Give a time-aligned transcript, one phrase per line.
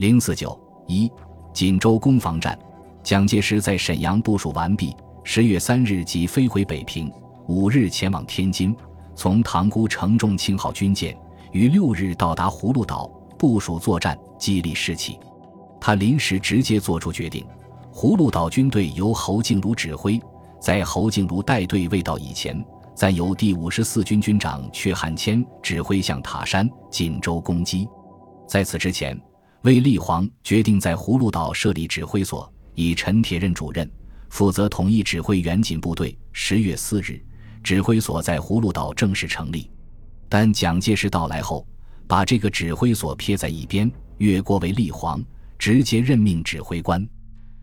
[0.00, 1.12] 零四九一，
[1.52, 2.58] 锦州攻防战，
[3.02, 7.12] 蒋介石在沈阳部署完毕，十月三日即飞回北平，
[7.48, 8.74] 五日前往天津，
[9.14, 11.14] 从塘沽乘重庆号军舰，
[11.52, 15.20] 于六日到达葫芦岛部署作战，激励士气。
[15.78, 17.46] 他临时直接作出决定，
[17.92, 20.18] 葫芦岛军队由侯静茹指挥，
[20.58, 22.58] 在侯静茹带队未到以前，
[22.94, 27.86] 暂由第五十四军军长阙汉骞指挥向塔山、锦州攻击。
[28.46, 29.14] 在此之前。
[29.62, 33.88] 卫立煌决定在葫芦岛设立指挥所，以陈铁任主任
[34.30, 36.16] 负责统一指挥远景部队。
[36.32, 37.22] 十月四日，
[37.62, 39.70] 指挥所在葫芦岛正式成立。
[40.30, 41.66] 但蒋介石到来后，
[42.06, 45.22] 把这个指挥所撇在一边，越过卫立煌，
[45.58, 47.06] 直接任命指挥官。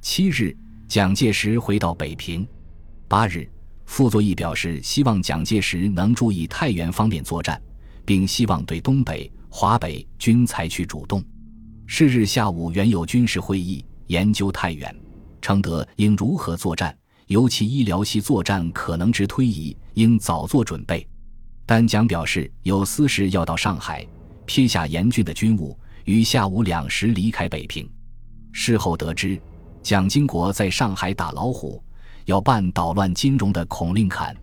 [0.00, 0.56] 七日，
[0.88, 2.44] 蒋介石回到北平。
[3.06, 3.48] 八日，
[3.86, 7.62] 傅作义表示希望蒋介石能注意太原方面作战，
[8.04, 11.24] 并希望对东北、华北均采取主动。
[11.86, 14.94] 是日下午，原有军事会议研究太原，
[15.40, 16.96] 承德应如何作战，
[17.26, 21.06] 尤其医疗系作战可能之推移，应早做准备。
[21.66, 24.06] 但蒋表示有私事要到上海，
[24.46, 27.88] 撇下严峻的军务，于下午两时离开北平。
[28.52, 29.40] 事后得知，
[29.82, 31.82] 蒋经国在上海打老虎，
[32.24, 34.34] 要办捣乱金融的孔令侃。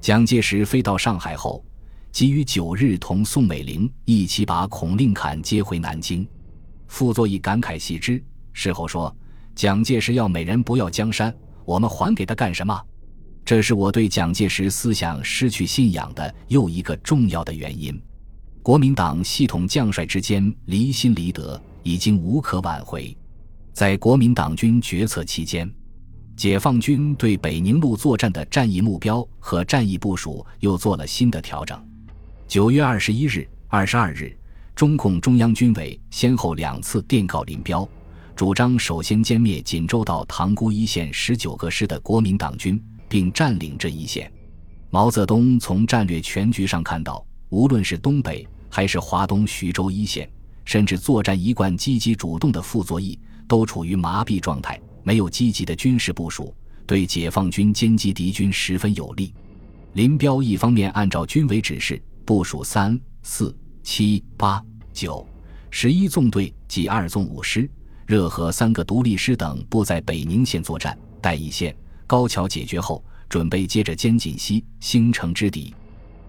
[0.00, 1.64] 蒋介石飞到上海后，
[2.12, 6.26] 即于九日同宋美龄一起把孔令侃接回南京。
[6.94, 9.12] 傅作义感慨系之，事后说
[9.52, 12.80] ：“蒋介石要美人不要江山，我们还给他干什么？”
[13.44, 18.00] 这是我对蒋介石思想失去信仰的又一个重要的原因。
[18.62, 23.14] 国民党系统将帅之间离心离德已经无可挽回。
[23.72, 25.68] 在国民党军决策期间，
[26.36, 31.76] 解放军对北宁路作战的战役目标和战役部署又做了新的调整。
[32.46, 34.32] 九月二十一日、二十二日。
[34.74, 37.88] 中共中央军委先后两次电告林彪，
[38.34, 44.30] 主张首先歼灭锦州到塘沽一线十九个师的国民党军，并占领这一线。
[44.90, 50.28] 毛泽东从战略全局上看到，无论是东北还是华东徐州一线，
[50.64, 56.52] 甚至作战一贯积极主动的傅作义，都处于麻痹状态，没有积极的军事部署，
[56.84, 59.32] 对解放军歼击敌军十分有利。
[59.92, 63.56] 林彪一方面按照军委指示部署三四。
[63.84, 64.64] 七八
[64.94, 65.24] 九
[65.70, 67.70] 十一纵队及二纵五师、
[68.06, 75.72] 热河三个独立师等布在北宁线作战，待一线高桥解决后，准备接着歼锦西、兴城之敌。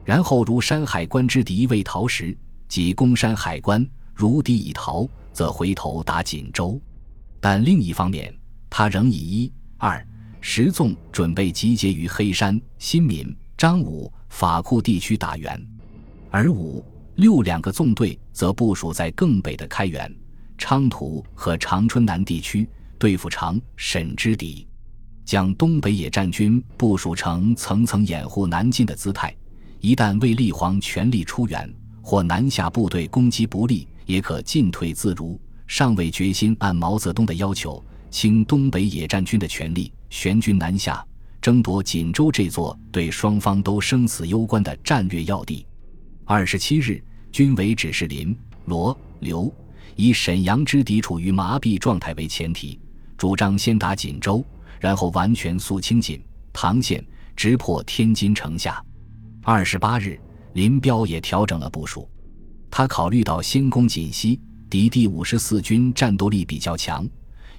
[0.03, 6.79] 然后如山海关之敌未逃时，即攻山海关，如敌已逃，则回头打锦州。
[7.39, 8.35] 但另一方面，
[8.69, 10.05] 他仍以一二
[10.41, 15.66] 十纵准备集结于黑山、新民、张武、法库地区打援，
[16.29, 16.83] 而五。
[17.15, 20.13] 六两个纵队则部署在更北的开原、
[20.57, 22.67] 昌图和长春南地区，
[22.99, 24.67] 对付长沈之敌，
[25.23, 29.33] 将东北野战军部署成层层掩护南进的姿态。
[29.79, 35.39] 一旦卫立煌全力出援，或南下部队攻击不利，也可进退自如。
[35.67, 41.05] 尚未决心按毛泽东的要求倾东北野战军的全力，旋军南下，
[41.41, 45.65] 争夺锦州这座对双方都生死攸关的战略要地。
[46.27, 46.99] 二十七日，
[47.31, 49.53] 军委指示林、罗、刘
[49.95, 52.79] 以沈阳之敌处于麻痹状态为前提，
[53.15, 54.43] 主张先打锦州，
[54.79, 56.19] 然后完全肃清锦、
[56.51, 57.05] 唐县，
[57.35, 58.83] 直破天津城下。
[59.43, 60.19] 二十八日，
[60.53, 62.09] 林彪也调整了部署，
[62.71, 67.07] 他考虑到先攻锦西，敌第五十四军战斗力比较强，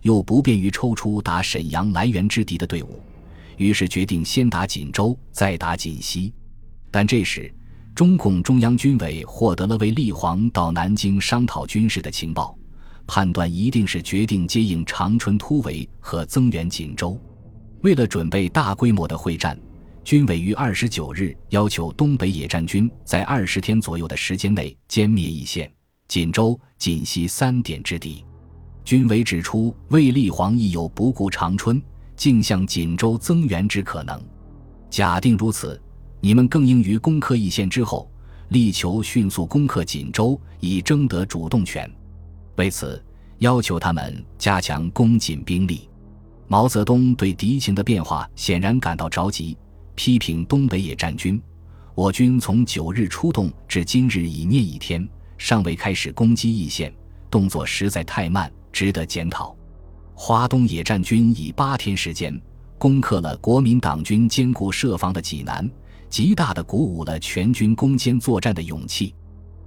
[0.03, 3.00] 又不便于抽出打沈阳来源之敌的队伍，
[3.59, 6.34] 于是决定先打锦州，再打锦西。
[6.91, 7.54] 但这时。
[7.97, 12.55] 中共中央军委获得了为立煌到南京商讨军事的情报，
[13.07, 17.19] 判断一定是决定接应长春突围和增援锦州。
[17.81, 19.59] 为了准备大规模的会战，
[20.05, 25.73] 军委于二十九日要求东北野战军在二十天左右的时间内歼灭一线
[26.07, 28.23] 锦州、锦西三点之敌。
[28.84, 31.83] 军委指出，卫立煌亦有不顾长春，
[32.15, 34.22] 竟向锦州增援之可能。
[34.91, 35.81] 假定如此。
[36.27, 38.11] 你们更应于攻克一线之后，
[38.49, 41.89] 力求迅速攻克锦州，以争得主动权。
[42.57, 43.01] 为此，
[43.39, 45.89] 要求他们加强攻锦兵力。
[46.49, 49.57] 毛泽东对敌情的变化显然感到着急，
[49.95, 51.41] 批评东北野战军：
[51.95, 55.09] 我军从九日出动至今日已灭一天，
[55.39, 56.93] 尚未开始攻击一线，
[57.31, 59.57] 动作实在太慢，值得检讨。
[60.13, 62.37] 华东野战军以八天时间
[62.79, 65.71] 攻克了国民党军坚固设防的济南。
[66.09, 69.15] 极大的鼓舞了全军攻坚作战的勇气。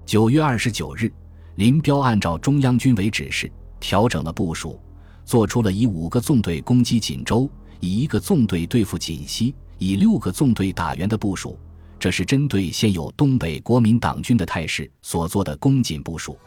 [0.05, 1.11] 九月二十九日，
[1.55, 4.79] 林彪按照中央军委指示，调整了部署，
[5.25, 7.49] 做出了以五个纵队攻击锦州，
[7.79, 11.57] 以一个纵队对付锦西，以六个纵队打援的部署。
[11.99, 16.37] 这是针对现有东北国民党军的态势所做的攻锦部署。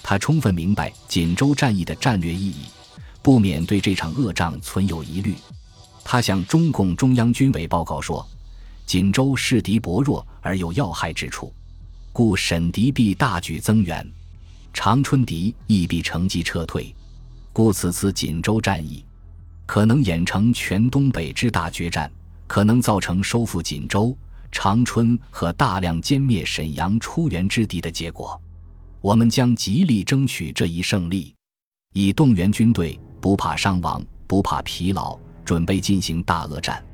[0.00, 2.66] 他充分明白锦州战役的战略意义，
[3.20, 5.34] 不免对这场恶仗存有疑虑。
[6.04, 8.26] 他向中共中央军委报告说
[8.92, 11.50] ：“锦州势敌薄弱而有要害之处，
[12.12, 14.06] 故沈敌必大举增援，
[14.74, 16.94] 长春敌亦必乘机撤退，
[17.54, 19.02] 故此次锦州战役
[19.64, 22.12] 可能演成全东北之大决战，
[22.46, 24.14] 可能造成收复锦州。”
[24.52, 28.38] 长春和大量歼灭沈阳出援之敌的结果，
[29.00, 31.34] 我们将极力争取这一胜利，
[31.94, 36.84] 以动员军队，不怕伤亡，不怕疲劳，准备进行大恶战。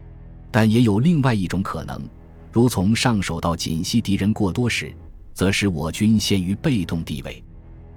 [0.50, 2.00] 但也有另外一种可能，
[2.53, 4.95] 如从上手到锦西敌人过多时，
[5.35, 7.43] 则使我军陷于被动地位；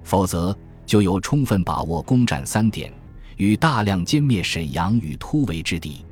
[0.03, 0.55] 否则，
[0.85, 2.91] 就有充分把握攻占三点，
[3.37, 6.05] 与大量歼灭沈阳与突围之敌。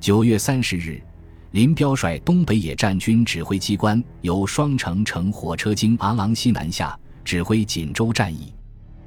[0.00, 1.02] 九月三十日。
[1.52, 6.94] 林彪率东北野战军指挥机关由双城乘火车经阿郎西南下，
[7.24, 8.52] 指挥锦州战役。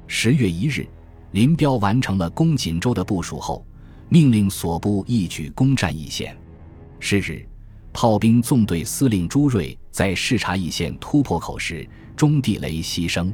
[0.08, 0.84] 十月一日，
[1.30, 3.64] 林彪完成了攻锦州的部署后，
[4.08, 6.36] 命令所部一举攻占一线。
[7.04, 7.44] 是日，
[7.92, 13.30] 炮兵纵队司令朱瑞在视察一线突破口时中地雷牺牲。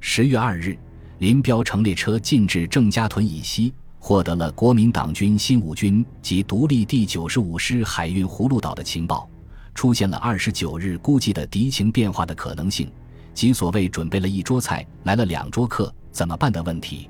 [0.00, 0.76] 十月二日，
[1.20, 3.72] 林彪乘列车进至郑家屯以西。
[4.00, 9.30] 获得了国民党军新五军及独立第九十五师海运葫芦岛的情报，
[9.72, 12.90] 出现了二十九日估计的敌情变化的可能性，
[13.34, 17.08] 即所谓准备了一桌菜来了两桌客怎么办的问题。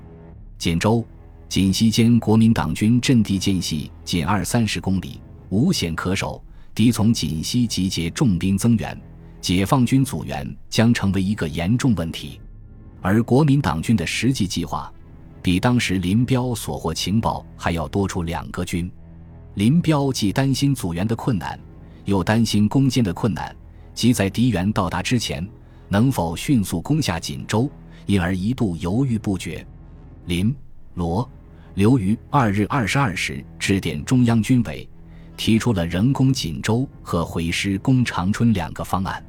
[0.59, 1.03] 锦州、
[1.49, 6.43] 锦西间国民党军阵地间隙仅二三十公里，无险可守，
[6.75, 8.99] 敌从锦西集结重兵增援，
[9.39, 12.39] 解放军组员将成为一个严重问题，
[13.01, 14.91] 而国民党军的实际计划。
[15.41, 18.91] 比当时林彪所获情报还要多出两个军，
[19.53, 21.57] 林彪既担心组员的困难，
[22.03, 23.55] 又担心攻坚的困难，
[23.93, 25.47] 即在敌援到达之前
[25.87, 27.69] 能否迅速攻下锦州，
[28.07, 29.65] 因而一度犹豫不决。
[30.25, 30.53] 林、
[30.95, 31.29] 罗、
[31.75, 34.89] 刘于二日二十二时致电中央军委，
[35.37, 39.23] 提出了人攻锦州和回师攻长春两个方案，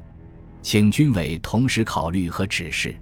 [0.61, 2.93] 请军委同时考虑和指示。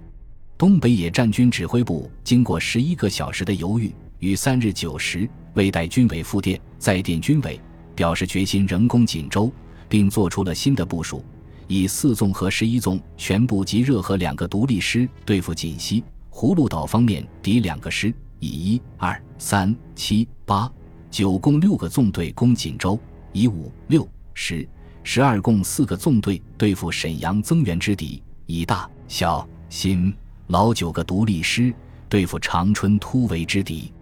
[0.56, 7.58] 东北野战军指挥部经过十一个小时的犹豫，于三日九时未待军委复电，再电军委，
[7.94, 9.50] 表示决心人攻锦州，
[9.88, 11.24] 并做出了新的部署，
[11.66, 20.70] 以四纵和十一纵全部及热河两个独立师对付锦西、葫芦岛方面敌两个师，以一、二、三、七、八、
[21.10, 22.98] 九共六个纵队攻锦州，
[23.32, 24.68] 以五、六、十、
[25.02, 30.14] 十二共四个纵队对付沈阳增援之敌，以大、小、新。
[30.48, 31.70] 老九个独立师
[32.08, 33.92] 对付长春突围之敌，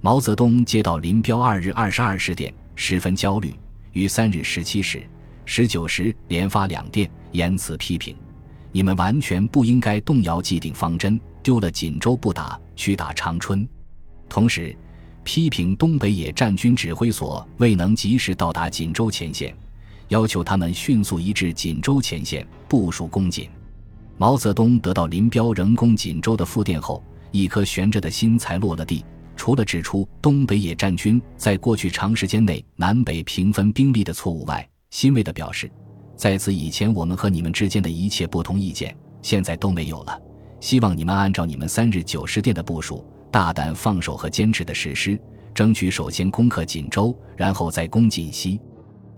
[0.00, 3.52] 毛泽东接到林彪二日二十二时电，十分焦虑，
[3.90, 5.02] 于三日十七时、
[5.44, 8.16] 十九时连发两电，言辞批评：
[8.70, 13.68] 你们完全不应该动摇既定方针，丢了锦州不打，去打长春。
[14.28, 14.76] 同时，
[15.28, 19.54] 批评东北野战军指挥所未能及时到达锦州前线，
[20.08, 23.46] 要求他们迅速移至锦州前线部署攻锦。
[24.16, 29.04] 毛泽东得到林彪仍攻锦州的复电后，一颗悬着的心才落了地。
[29.36, 35.70] 除了指出东北野战军在过去长时间内南北平分兵力的错误外，欣慰地表示，
[36.16, 40.18] 在此以前我们和你们之间的一切不同意见，现在都没有了。
[40.58, 45.20] 希望你们按照你们三日九时电的部署，大胆放手和坚持的实施，
[45.54, 48.60] 争取首先攻克锦州，然后再攻锦西。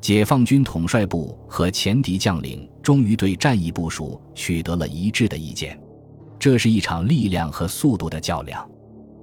[0.01, 5.79] 解放军统帅部和前敌将领终于对战役部署取得了一致的意见，
[6.39, 8.67] 这是一场力量和速度的较量。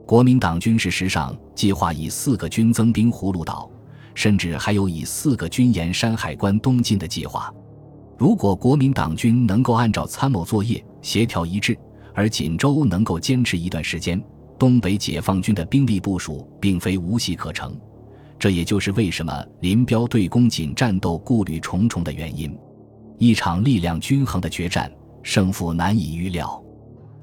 [0.06, 3.70] 国民党军事实上计划以四个军增兵葫芦岛，
[4.14, 7.52] 甚至还有以四个军沿山海关东进的计划。
[8.18, 11.78] 如果国民党军能够按照参谋作业协调一致，
[12.14, 14.24] 而锦州能够坚持一段时间，
[14.58, 17.80] 东北解放军的兵力部署并非无戏可成。
[18.40, 22.56] 这也就是为什么林彪对攻锦战斗顾虑重重的原因。
[23.18, 24.92] 一场力量均衡的决战，
[25.24, 26.64] 胜负难以预料。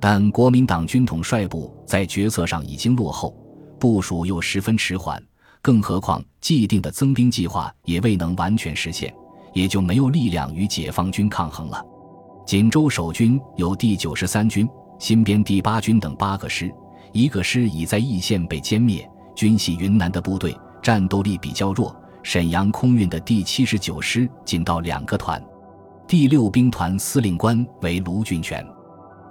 [0.01, 3.35] 但国民党军统帅部在决策上已经落后，
[3.79, 5.23] 部署又十分迟缓，
[5.63, 9.15] 更何况既定的增兵计划也未能完全实现，
[9.53, 11.81] 也就没有力量与解放军抗衡了。
[12.45, 16.71] 锦州守军有第九十三军、新编第八军等八个师，
[17.15, 20.55] 一个师已在义县被歼灭，军系云南的部队。
[20.83, 25.43] 战斗力比较弱，沈阳空运的第七十九师仅到两个团，
[26.09, 28.67] 第六兵团司令官为卢俊全，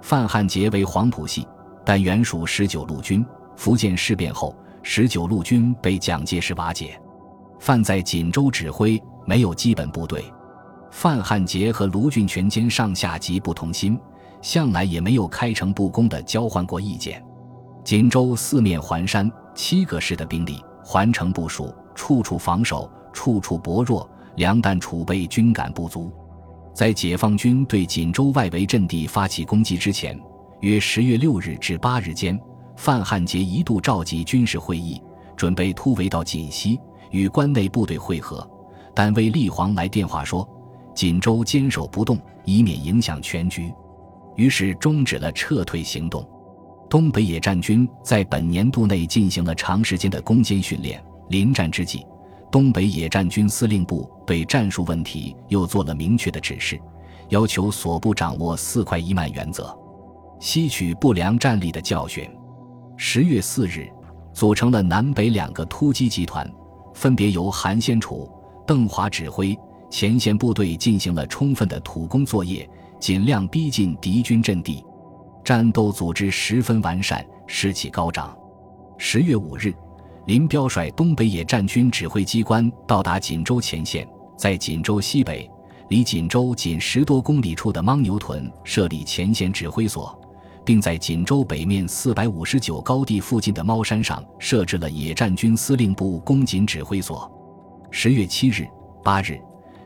[0.02, 1.46] 范汉杰为黄埔系，
[1.84, 3.24] 但原属十九路军。
[3.54, 6.98] 福建事变后，十九路军被蒋介石瓦解，
[7.60, 10.24] 范在锦州指挥，没有基本部队。
[10.90, 13.96] 范汉杰和卢俊全间上下级不同心，
[14.40, 17.24] 向来也没有开诚布公地交换过意见。
[17.84, 26.10] 锦州四面环山，七个师的兵力环城部署，处处防守，处处薄弱，粮弹储备均感不足。
[26.72, 30.18] 在解放军对锦州外围阵地发起攻击之前，
[30.60, 32.40] 约十月六日至八日间，
[32.74, 34.98] 范汉杰一度召集军事会议，
[35.36, 38.48] 准备突围到锦西与关内部队会合，
[38.94, 40.48] 但卫立煌来电话说，
[40.94, 43.70] 锦州坚守不动，以免影响全局，
[44.36, 46.26] 于是终止了撤退行动。
[46.94, 51.04] 东北野战军在本年度内进行了长时间的攻坚训练。
[51.28, 52.06] 临战之际，
[52.52, 56.80] 东北野战军司令部对战术问题又做了明确的指示，
[57.30, 59.76] 要求所部掌握“四快一慢”原则，
[60.38, 62.30] 吸取不良战例的教训。
[62.96, 63.90] 十月四日，
[64.32, 66.48] 组成了南北两个突击集团，
[66.94, 68.30] 分别由韩先楚、
[68.64, 69.58] 邓华指挥，
[69.90, 72.70] 前线部队进行了充分的土攻作业，
[73.00, 74.84] 尽量逼近敌军阵地。
[75.44, 78.34] 战斗组织十分完善，士气高涨。
[78.96, 79.74] 十月五日，
[80.24, 84.08] 林彪率东北野战军指挥机关到达锦州前线，
[84.38, 85.48] 在锦州西北，
[85.90, 90.18] 离锦州仅十多公里处的牦牛屯设立前线指挥所，
[90.64, 97.30] 并在锦州北面四百五十九高地附近的猫山上设置了野战军司令部攻锦指挥所。
[97.90, 98.66] 十月七日、
[99.02, 99.38] 八日。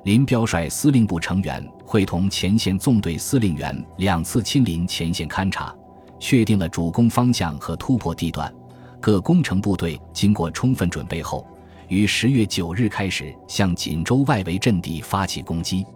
[0.05, 5.75] 林彪率司令部成员会同前线纵队司令员两次亲临前线勘察，
[6.21, 8.55] 确定了主攻方向和突破地段。
[9.01, 11.49] 各工程部队经过充分准备后，
[11.89, 15.87] 于十月九日开始向锦州外围阵地发起攻击。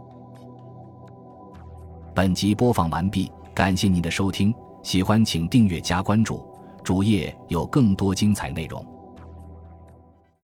[2.15, 6.43] 本集播放完毕，感谢您的收听，喜欢请订阅加关注，
[6.83, 8.83] 主页有更多精彩内容。